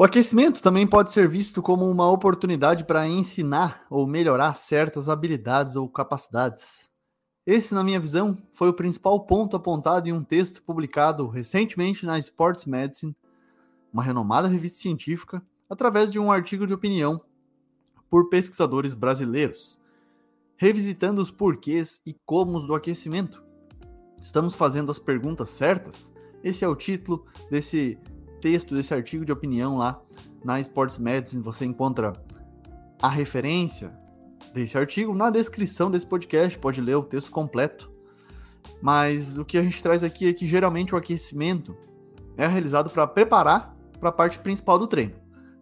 [0.00, 5.76] O aquecimento também pode ser visto como uma oportunidade para ensinar ou melhorar certas habilidades
[5.76, 6.90] ou capacidades.
[7.44, 12.18] Esse, na minha visão, foi o principal ponto apontado em um texto publicado recentemente na
[12.18, 13.14] Sports Medicine,
[13.92, 17.20] uma renomada revista científica, através de um artigo de opinião
[18.08, 19.78] por pesquisadores brasileiros,
[20.56, 23.44] revisitando os porquês e comos do aquecimento.
[24.22, 26.10] Estamos fazendo as perguntas certas?
[26.42, 27.98] Esse é o título desse
[28.40, 30.00] texto, desse artigo de opinião lá
[30.44, 32.12] na Sports Medicine, você encontra
[33.00, 33.92] a referência
[34.54, 37.90] desse artigo na descrição desse podcast, pode ler o texto completo.
[38.82, 41.76] Mas o que a gente traz aqui é que geralmente o aquecimento
[42.36, 45.14] é realizado para preparar para a parte principal do treino.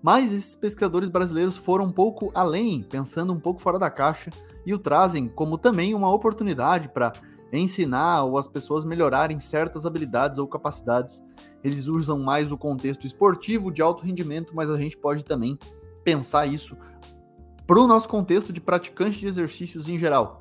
[0.02, 4.30] Mas esses pesquisadores brasileiros foram um pouco além, pensando um pouco fora da caixa,
[4.64, 7.12] e o trazem como também uma oportunidade para
[7.52, 11.24] ensinar ou as pessoas melhorarem certas habilidades ou capacidades.
[11.62, 15.58] Eles usam mais o contexto esportivo de alto rendimento, mas a gente pode também
[16.04, 16.76] pensar isso
[17.66, 20.38] para o nosso contexto de praticante de exercícios em geral.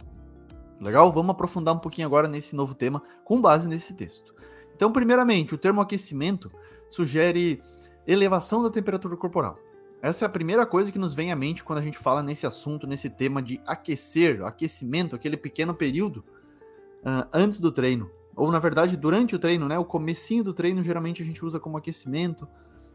[0.79, 1.11] Legal?
[1.11, 4.33] Vamos aprofundar um pouquinho agora nesse novo tema com base nesse texto.
[4.75, 6.51] Então, primeiramente, o termo aquecimento
[6.87, 7.61] sugere
[8.05, 9.57] elevação da temperatura corporal.
[10.01, 12.45] Essa é a primeira coisa que nos vem à mente quando a gente fala nesse
[12.45, 16.23] assunto, nesse tema de aquecer, aquecimento, aquele pequeno período
[16.99, 18.09] uh, antes do treino.
[18.37, 19.79] Ou, na verdade, durante o treino, né?
[19.79, 22.47] O comecinho do treino, geralmente a gente usa como aquecimento,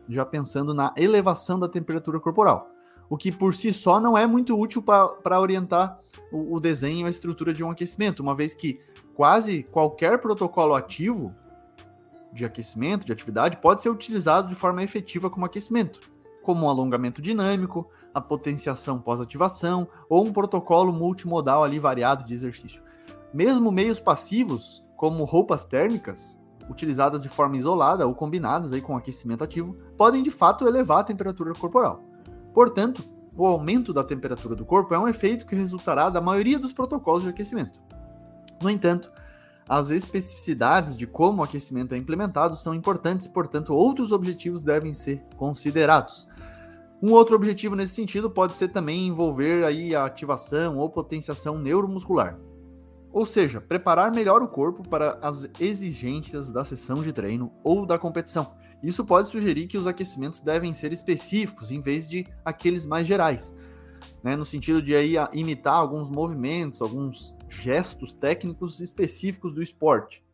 [0.08, 2.70] já pensando na elevação da temperatura corporal.
[3.10, 5.98] O que por si só não é muito útil para orientar
[6.30, 8.80] o, o desenho a estrutura de um aquecimento, uma vez que
[9.14, 11.34] quase qualquer protocolo ativo
[12.32, 16.00] de aquecimento, de atividade, pode ser utilizado de forma efetiva como aquecimento,
[16.41, 22.82] como um alongamento dinâmico, a potenciação pós-ativação ou um protocolo multimodal ali variado de exercício.
[23.34, 26.40] Mesmo meios passivos, como roupas térmicas,
[26.70, 31.02] utilizadas de forma isolada ou combinadas aí com aquecimento ativo, podem de fato elevar a
[31.02, 32.04] temperatura corporal.
[32.54, 33.02] Portanto,
[33.36, 37.24] o aumento da temperatura do corpo é um efeito que resultará da maioria dos protocolos
[37.24, 37.80] de aquecimento.
[38.62, 39.10] No entanto,
[39.68, 45.20] as especificidades de como o aquecimento é implementado são importantes, portanto, outros objetivos devem ser
[45.36, 46.30] considerados.
[47.02, 52.38] Um outro objetivo nesse sentido pode ser também envolver aí a ativação ou potenciação neuromuscular.
[53.12, 57.99] Ou seja, preparar melhor o corpo para as exigências da sessão de treino ou da
[57.99, 58.55] competição.
[58.83, 63.55] Isso pode sugerir que os aquecimentos devem ser específicos em vez de aqueles mais gerais,
[64.25, 64.34] né?
[64.34, 70.25] no sentido de aí imitar alguns movimentos, alguns gestos técnicos específicos do esporte,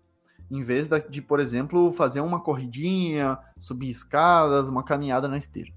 [0.50, 5.72] em vez de, por exemplo, fazer uma corridinha, subir escadas, uma caminhada na esteira.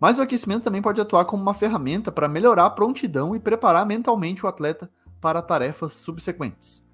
[0.00, 3.86] Mas o aquecimento também pode atuar como uma ferramenta para melhorar a prontidão e preparar
[3.86, 4.90] mentalmente o atleta
[5.26, 6.86] para tarefas subsequentes.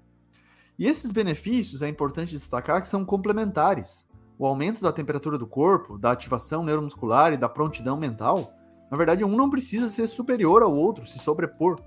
[0.79, 4.09] E esses benefícios é importante destacar que são complementares.
[4.39, 8.51] O aumento da temperatura do corpo, da ativação neuromuscular e da prontidão mental,
[8.89, 11.79] na verdade, um não precisa ser superior ao outro, se sobrepor.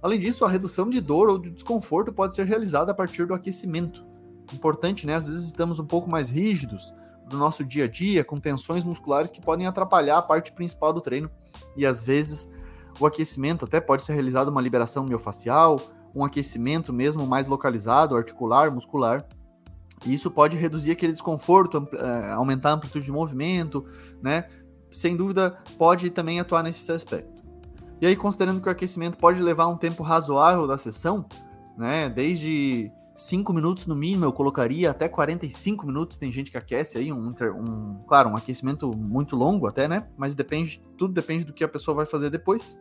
[0.00, 3.34] Além disso, a redução de dor ou de desconforto pode ser realizada a partir do
[3.34, 4.06] aquecimento.
[4.52, 5.14] Importante, né?
[5.14, 6.94] Às vezes estamos um pouco mais rígidos
[7.28, 11.00] do nosso dia a dia, com tensões musculares que podem atrapalhar a parte principal do
[11.00, 11.28] treino.
[11.76, 12.48] E às vezes
[12.98, 15.80] o aquecimento até pode ser realizado uma liberação miofascial,
[16.14, 19.26] um aquecimento mesmo mais localizado, articular, muscular.
[20.04, 23.84] E isso pode reduzir aquele desconforto, é, aumentar a amplitude de movimento,
[24.22, 24.48] né?
[24.90, 27.42] Sem dúvida, pode também atuar nesse aspecto.
[28.00, 31.26] E aí, considerando que o aquecimento pode levar um tempo razoável da sessão,
[31.76, 32.08] né?
[32.08, 36.16] Desde 5 minutos no mínimo, eu colocaria até 45 minutos.
[36.16, 40.06] Tem gente que aquece aí, um, um, claro, um aquecimento muito longo até, né?
[40.16, 42.78] Mas depende, tudo depende do que a pessoa vai fazer depois.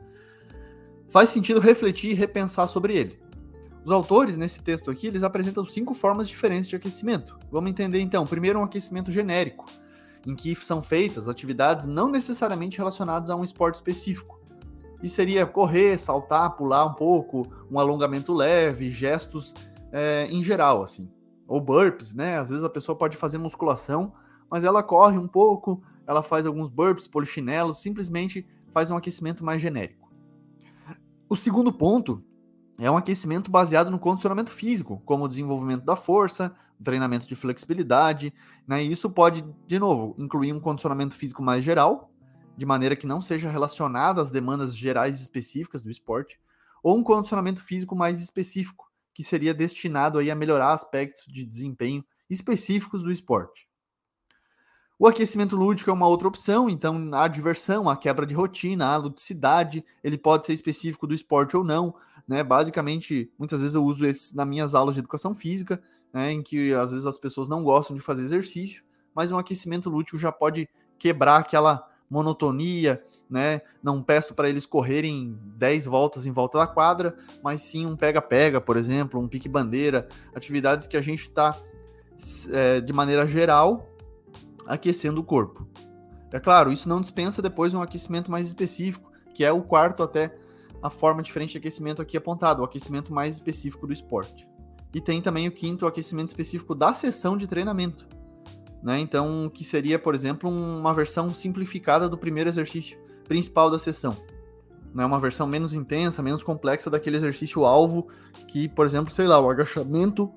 [1.10, 3.20] Faz sentido refletir e repensar sobre ele.
[3.84, 7.40] Os autores, nesse texto aqui, eles apresentam cinco formas diferentes de aquecimento.
[7.50, 8.28] Vamos entender então.
[8.28, 9.66] Primeiro, um aquecimento genérico,
[10.26, 14.42] em que são feitas atividades não necessariamente relacionadas a um esporte específico.
[15.02, 19.54] E seria correr, saltar, pular um pouco, um alongamento leve, gestos
[19.92, 21.10] é, em geral, assim.
[21.48, 22.38] Ou burps, né?
[22.40, 24.12] Às vezes a pessoa pode fazer musculação,
[24.50, 29.62] mas ela corre um pouco, ela faz alguns burps, polichinelos, simplesmente faz um aquecimento mais
[29.62, 30.07] genérico.
[31.30, 32.24] O segundo ponto
[32.80, 37.36] é um aquecimento baseado no condicionamento físico, como o desenvolvimento da força, o treinamento de
[37.36, 38.34] flexibilidade,
[38.66, 38.82] né?
[38.82, 42.10] E isso pode, de novo, incluir um condicionamento físico mais geral,
[42.56, 46.40] de maneira que não seja relacionado às demandas gerais específicas do esporte,
[46.82, 52.06] ou um condicionamento físico mais específico, que seria destinado aí a melhorar aspectos de desempenho
[52.30, 53.67] específicos do esporte.
[55.00, 58.98] O aquecimento lúdico é uma outra opção, então a diversão, a quebra de rotina, a
[58.98, 61.94] ludicidade, ele pode ser específico do esporte ou não,
[62.28, 62.44] né?
[62.44, 65.80] Basicamente, muitas vezes eu uso esse nas minhas aulas de educação física,
[66.12, 68.84] né, em que às vezes as pessoas não gostam de fazer exercício,
[69.14, 70.68] mas um aquecimento lúdico já pode
[70.98, 73.62] quebrar aquela monotonia, né?
[73.84, 78.60] Não peço para eles correrem 10 voltas em volta da quadra, mas sim um pega-pega,
[78.60, 81.56] por exemplo, um pique-bandeira, atividades que a gente está,
[82.50, 83.94] é, de maneira geral,
[84.68, 85.68] aquecendo o corpo.
[86.32, 90.36] É claro, isso não dispensa depois um aquecimento mais específico, que é o quarto até
[90.82, 94.48] a forma diferente de aquecimento aqui apontado, o aquecimento mais específico do esporte.
[94.94, 98.08] E tem também o quinto, o aquecimento específico da sessão de treinamento.
[98.82, 99.00] Né?
[99.00, 102.98] Então, que seria, por exemplo, uma versão simplificada do primeiro exercício
[103.28, 104.16] principal da sessão.
[104.94, 105.06] Né?
[105.06, 108.08] Uma versão menos intensa, menos complexa daquele exercício alvo,
[108.48, 110.32] que, por exemplo, sei lá, o agachamento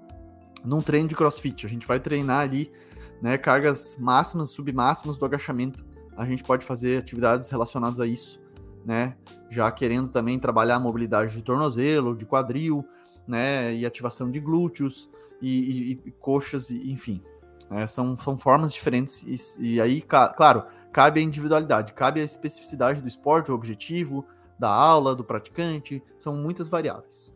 [0.64, 1.64] num treino de crossfit.
[1.66, 2.72] A gente vai treinar ali
[3.20, 5.84] né, cargas máximas, submáximas do agachamento.
[6.16, 8.40] A gente pode fazer atividades relacionadas a isso,
[8.84, 9.16] né?
[9.48, 12.84] Já querendo também trabalhar a mobilidade de tornozelo, de quadril,
[13.26, 13.74] né?
[13.74, 15.08] E ativação de glúteos
[15.40, 17.22] e, e, e coxas, e, enfim.
[17.70, 23.00] Né, são, são formas diferentes e, e aí, claro, cabe a individualidade, cabe a especificidade
[23.00, 24.26] do esporte, o objetivo,
[24.58, 27.34] da aula, do praticante, são muitas variáveis.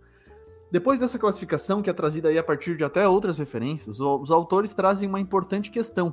[0.75, 4.75] Depois dessa classificação, que é trazida aí a partir de até outras referências, os autores
[4.75, 6.12] trazem uma importante questão,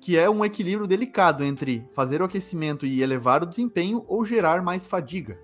[0.00, 4.62] que é um equilíbrio delicado entre fazer o aquecimento e elevar o desempenho ou gerar
[4.62, 5.36] mais fadiga.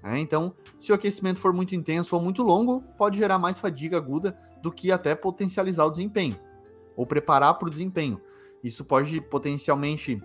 [0.00, 3.96] É, então, se o aquecimento for muito intenso ou muito longo, pode gerar mais fadiga
[3.96, 6.38] aguda do que até potencializar o desempenho,
[6.94, 8.20] ou preparar para o desempenho.
[8.62, 10.22] Isso pode potencialmente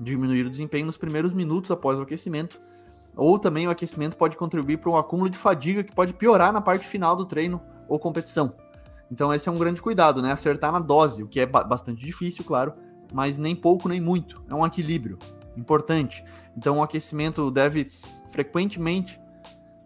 [0.00, 2.58] diminuir o desempenho nos primeiros minutos após o aquecimento,
[3.16, 6.60] ou também o aquecimento pode contribuir para um acúmulo de fadiga que pode piorar na
[6.60, 8.54] parte final do treino ou competição.
[9.10, 10.32] Então esse é um grande cuidado, né?
[10.32, 12.74] Acertar na dose, o que é bastante difícil, claro,
[13.12, 14.44] mas nem pouco nem muito.
[14.48, 15.18] É um equilíbrio
[15.56, 16.22] importante.
[16.56, 17.88] Então o aquecimento deve
[18.28, 19.18] frequentemente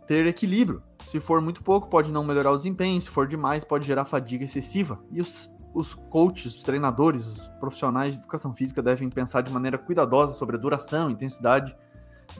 [0.07, 0.83] ter equilíbrio.
[1.07, 4.45] Se for muito pouco, pode não melhorar o desempenho, se for demais, pode gerar fadiga
[4.45, 4.99] excessiva.
[5.11, 9.79] E os, os coaches, os treinadores, os profissionais de educação física devem pensar de maneira
[9.79, 11.77] cuidadosa sobre a duração, intensidade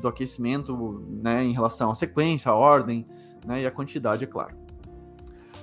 [0.01, 3.07] do aquecimento né, em relação à sequência, à ordem
[3.45, 4.55] né, e à quantidade, é claro.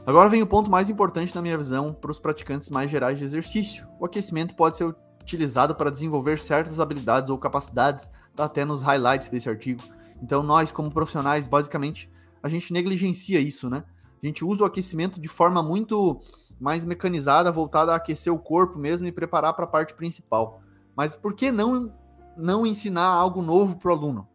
[0.06, 3.25] Agora vem o ponto mais importante na minha visão para os praticantes mais gerais de
[3.25, 3.88] exercício.
[4.00, 9.27] O aquecimento pode ser utilizado para desenvolver certas habilidades ou capacidades, tá até nos highlights
[9.27, 9.83] desse artigo.
[10.21, 12.09] Então nós, como profissionais, basicamente,
[12.41, 13.83] a gente negligencia isso, né?
[14.23, 16.19] A gente usa o aquecimento de forma muito
[16.59, 20.62] mais mecanizada, voltada a aquecer o corpo mesmo e preparar para a parte principal.
[20.95, 21.94] Mas por que não
[22.38, 24.28] não ensinar algo novo para o aluno.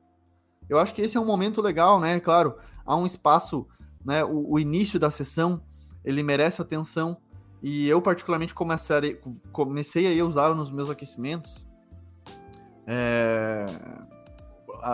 [0.69, 2.19] Eu acho que esse é um momento legal, né?
[2.21, 3.67] Claro, há um espaço,
[4.05, 4.25] né?
[4.25, 5.63] O, o início da sessão,
[6.05, 7.17] ele merece atenção.
[7.63, 9.21] E eu, particularmente, comecei,
[9.53, 11.67] comecei a usar nos meus aquecimentos
[12.87, 13.67] é,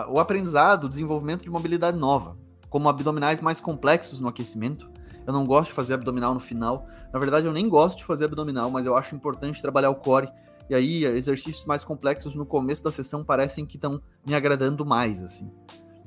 [0.07, 2.37] o aprendizado, o desenvolvimento de mobilidade nova,
[2.69, 4.89] como abdominais mais complexos no aquecimento.
[5.25, 6.87] Eu não gosto de fazer abdominal no final.
[7.11, 10.29] Na verdade, eu nem gosto de fazer abdominal, mas eu acho importante trabalhar o core
[10.69, 15.21] e aí, exercícios mais complexos no começo da sessão parecem que estão me agradando mais,
[15.23, 15.49] assim.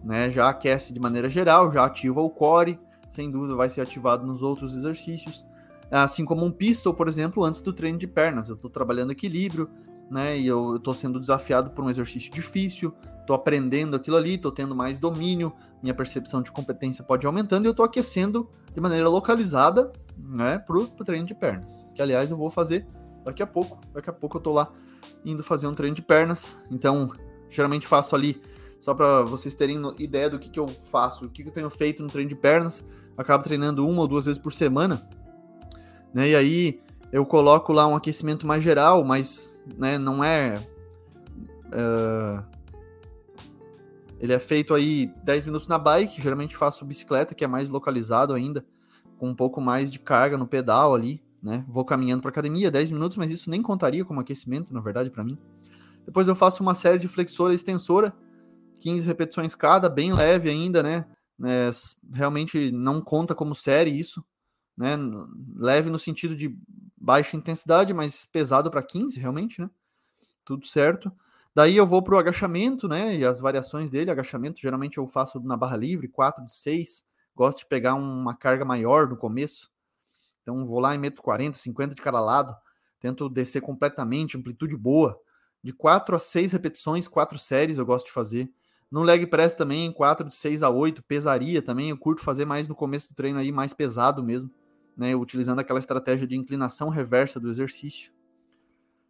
[0.04, 0.30] Né?
[0.30, 2.78] Já aquece de maneira geral, já ativa o core,
[3.08, 5.44] sem dúvida vai ser ativado nos outros exercícios.
[5.90, 8.48] Assim como um pistol, por exemplo, antes do treino de pernas.
[8.48, 9.68] Eu estou trabalhando equilíbrio,
[10.10, 10.38] né?
[10.38, 14.74] E eu estou sendo desafiado por um exercício difícil, estou aprendendo aquilo ali, estou tendo
[14.74, 15.52] mais domínio,
[15.82, 20.58] minha percepção de competência pode ir aumentando e eu estou aquecendo de maneira localizada, né,
[20.58, 21.88] para o treino de pernas.
[21.94, 22.86] Que aliás eu vou fazer
[23.24, 24.72] daqui a pouco, daqui a pouco eu tô lá
[25.24, 26.56] indo fazer um treino de pernas.
[26.70, 27.10] Então,
[27.48, 28.40] geralmente faço ali,
[28.78, 31.70] só para vocês terem ideia do que, que eu faço, o que, que eu tenho
[31.70, 32.84] feito no treino de pernas.
[33.16, 35.06] Acabo treinando uma ou duas vezes por semana,
[36.14, 36.30] né?
[36.30, 36.80] E aí
[37.12, 40.66] eu coloco lá um aquecimento mais geral, mas né, não é.
[41.66, 42.42] Uh,
[44.18, 48.32] ele é feito aí 10 minutos na bike, geralmente faço bicicleta, que é mais localizado
[48.34, 48.64] ainda,
[49.18, 51.64] com um pouco mais de carga no pedal ali, né?
[51.68, 55.24] Vou caminhando para academia 10 minutos, mas isso nem contaria como aquecimento, na verdade, para
[55.24, 55.36] mim.
[56.04, 58.14] Depois eu faço uma série de flexora e extensora,
[58.80, 61.06] 15 repetições cada, bem leve ainda, né?
[61.44, 61.70] É,
[62.12, 64.24] realmente não conta como série isso,
[64.76, 64.96] né?
[65.56, 66.56] Leve no sentido de
[66.96, 69.68] baixa intensidade, mas pesado para 15, realmente, né?
[70.44, 71.10] Tudo certo.
[71.54, 73.16] Daí eu vou para o agachamento, né?
[73.16, 74.10] E as variações dele.
[74.10, 77.04] Agachamento geralmente eu faço na barra livre, 4 de 6.
[77.34, 79.70] Gosto de pegar uma carga maior no começo,
[80.42, 82.54] então vou lá e meto 40, 50 de cada lado,
[83.00, 85.18] tento descer completamente, amplitude boa.
[85.62, 88.50] De 4 a 6 repetições, 4 séries eu gosto de fazer.
[88.90, 91.90] No leg press também, 4 de 6 a 8, pesaria também.
[91.90, 94.50] Eu curto fazer mais no começo do treino aí, mais pesado mesmo,
[94.96, 95.14] né?
[95.16, 98.12] Utilizando aquela estratégia de inclinação reversa do exercício.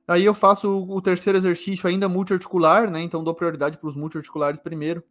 [0.07, 3.01] Aí eu faço o terceiro exercício ainda multiarticular, né?
[3.01, 5.03] Então dou prioridade para os multiarticulares primeiro.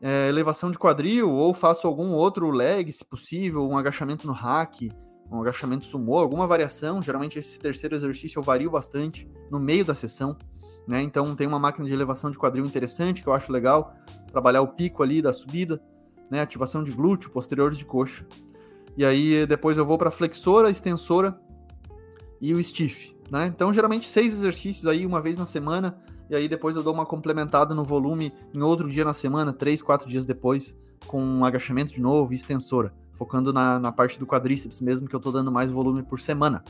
[0.00, 4.82] É, elevação de quadril, ou faço algum outro leg, se possível, um agachamento no hack,
[5.30, 7.02] um agachamento sumô, alguma variação.
[7.02, 10.36] Geralmente esse terceiro exercício eu vario bastante no meio da sessão.
[10.86, 11.02] Né?
[11.02, 13.94] Então tem uma máquina de elevação de quadril interessante que eu acho legal,
[14.30, 15.82] trabalhar o pico ali da subida,
[16.30, 16.40] né?
[16.40, 18.26] ativação de glúteo, posteriores de coxa.
[18.96, 21.38] E aí depois eu vou para flexora, extensora
[22.40, 23.16] e o stiff.
[23.30, 23.46] Né?
[23.46, 27.06] Então geralmente seis exercícios aí uma vez na semana e aí depois eu dou uma
[27.06, 30.76] complementada no volume em outro dia na semana, três, quatro dias depois,
[31.06, 35.14] com um agachamento de novo e extensora, focando na, na parte do quadríceps mesmo que
[35.14, 36.62] eu tô dando mais volume por semana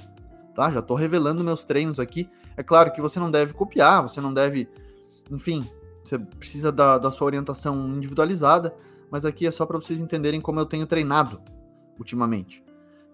[0.55, 0.71] tá?
[0.71, 2.31] Já estou revelando meus treinos aqui.
[2.57, 4.69] É claro que você não deve copiar, você não deve,
[5.31, 5.69] enfim,
[6.05, 8.75] você precisa da, da sua orientação individualizada,
[9.11, 11.43] mas aqui é só para vocês entenderem como eu tenho treinado
[11.99, 12.65] ultimamente.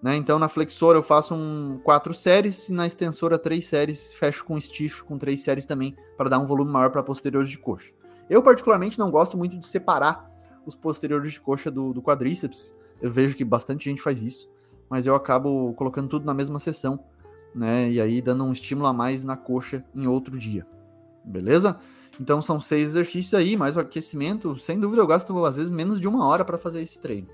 [0.01, 0.15] Né?
[0.15, 4.59] Então na flexora eu faço um quatro séries e na extensora três séries, fecho com
[4.59, 7.91] stiff com três séries também para dar um volume maior para posteriores de coxa.
[8.29, 10.31] Eu particularmente não gosto muito de separar
[10.65, 12.73] os posteriores de coxa do, do quadríceps.
[13.01, 14.49] Eu vejo que bastante gente faz isso,
[14.89, 16.99] mas eu acabo colocando tudo na mesma sessão
[17.53, 17.89] né?
[17.89, 20.65] E aí dando um estímulo a mais na coxa em outro dia.
[21.23, 21.77] Beleza?
[22.19, 24.57] Então são seis exercícios aí, mais o aquecimento.
[24.57, 27.27] Sem dúvida eu gasto às vezes menos de uma hora para fazer esse treino.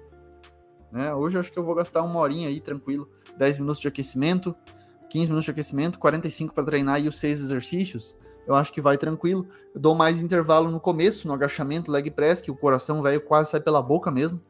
[0.92, 1.14] Né?
[1.14, 4.56] Hoje eu acho que eu vou gastar uma horinha aí tranquilo, 10 minutos de aquecimento,
[5.10, 8.18] 15 minutos de aquecimento, 45 para treinar e os seis exercícios.
[8.46, 9.46] Eu acho que vai tranquilo.
[9.76, 13.52] Eu dou mais intervalo no começo, no agachamento, leg press, que o coração velho quase
[13.52, 14.42] sai pela boca mesmo.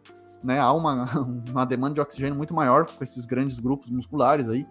[0.44, 0.60] Né?
[0.60, 1.06] Há uma,
[1.50, 4.66] uma demanda de oxigênio muito maior com esses grandes grupos musculares aí.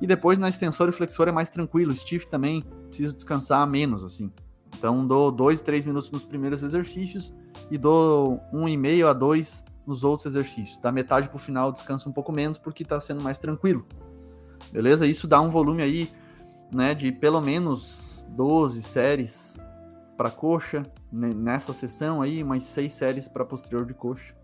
[0.00, 1.94] E depois na extensor e flexor é mais tranquilo.
[1.94, 4.30] Stiff também preciso descansar menos, assim.
[4.76, 7.34] Então dou dois, três minutos nos primeiros exercícios
[7.70, 10.78] e dou um e meio a dois nos outros exercícios.
[10.78, 13.86] Da metade para o final descanso um pouco menos porque está sendo mais tranquilo.
[14.70, 15.06] Beleza?
[15.06, 16.10] Isso dá um volume aí,
[16.72, 19.58] né, de pelo menos 12 séries
[20.16, 24.34] para coxa nessa sessão aí, mais seis séries para posterior de coxa.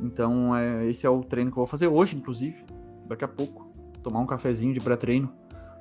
[0.00, 2.64] Então, é, esse é o treino que eu vou fazer hoje, inclusive,
[3.06, 3.70] daqui a pouco
[4.02, 5.32] tomar um cafezinho de pré-treino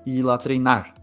[0.06, 0.94] e ir lá treinar.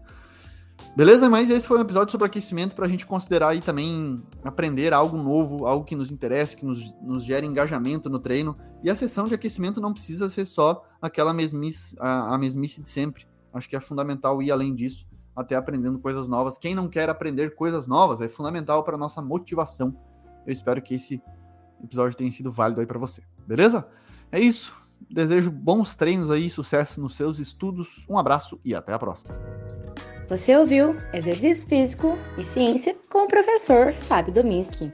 [0.95, 1.29] Beleza?
[1.29, 5.17] Mas esse foi um episódio sobre aquecimento para a gente considerar e também aprender algo
[5.17, 8.57] novo, algo que nos interesse, que nos, nos gere engajamento no treino.
[8.83, 12.89] E a sessão de aquecimento não precisa ser só aquela mesmice, a, a mesmice de
[12.89, 13.27] sempre.
[13.53, 16.57] Acho que é fundamental ir além disso, até aprendendo coisas novas.
[16.57, 19.95] Quem não quer aprender coisas novas é fundamental para nossa motivação.
[20.45, 21.21] Eu espero que esse
[21.83, 23.21] episódio tenha sido válido aí para você.
[23.47, 23.87] Beleza?
[24.31, 24.75] É isso.
[25.09, 28.05] Desejo bons treinos aí, sucesso nos seus estudos.
[28.09, 29.33] Um abraço e até a próxima.
[30.29, 34.93] Você ouviu Exercício Físico e Ciência com o professor Fábio Dominski.